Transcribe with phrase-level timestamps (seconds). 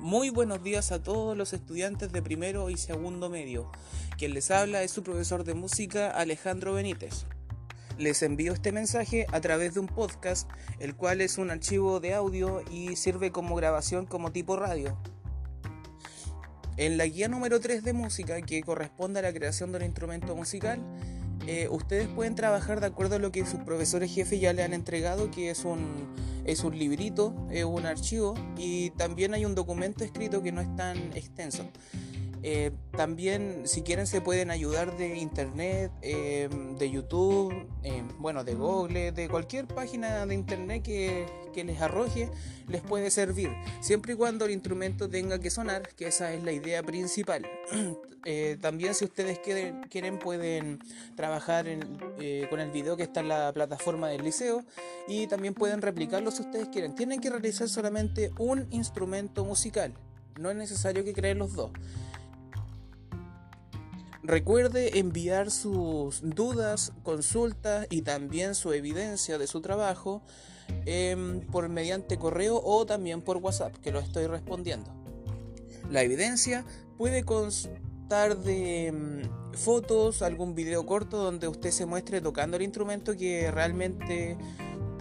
[0.00, 3.70] Muy buenos días a todos los estudiantes de primero y segundo medio.
[4.16, 7.26] Quien les habla es su profesor de música Alejandro Benítez.
[7.98, 10.48] Les envío este mensaje a través de un podcast,
[10.78, 14.96] el cual es un archivo de audio y sirve como grabación como tipo radio.
[16.78, 20.34] En la guía número 3 de música, que corresponde a la creación de un instrumento
[20.34, 20.80] musical,
[21.46, 24.72] eh, ustedes pueden trabajar de acuerdo a lo que sus profesores jefes ya le han
[24.72, 26.08] entregado, que es un,
[26.44, 30.74] es un librito, es un archivo y también hay un documento escrito que no es
[30.76, 31.64] tan extenso.
[32.42, 38.54] Eh, también, si quieren, se pueden ayudar de internet, em, de YouTube, em, bueno, de
[38.54, 42.30] Google, de cualquier página de internet que, que, les arroje,
[42.68, 43.50] les puede servir.
[43.80, 47.46] Siempre y cuando el instrumento tenga que sonar, que esa es la idea principal.
[48.26, 50.78] Eh, también, si ustedes quieren, pueden
[51.16, 54.62] trabajar eh, con el video que está en la plataforma del liceo
[55.08, 56.94] y también pueden replicarlo si ustedes quieren.
[56.94, 59.94] Tienen que realizar solamente un instrumento musical.
[60.38, 61.70] No es necesario que creen los dos.
[64.22, 70.22] Recuerde enviar sus dudas, consultas y también su evidencia de su trabajo
[70.84, 74.92] em, por mediante correo o también por WhatsApp, que lo estoy respondiendo.
[75.90, 76.66] La evidencia
[76.98, 79.22] puede constar de em,
[79.54, 84.36] fotos, algún video corto donde usted se muestre tocando el instrumento que realmente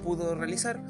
[0.01, 0.81] pudo realizar.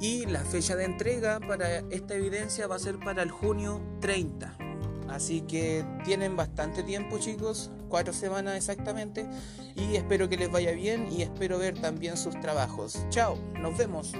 [0.00, 4.65] Y la fecha de entrega para esta evidencia va a ser para el junio 30.
[5.08, 9.26] Así que tienen bastante tiempo chicos, cuatro semanas exactamente,
[9.74, 13.06] y espero que les vaya bien y espero ver también sus trabajos.
[13.10, 14.12] Chao, nos vemos.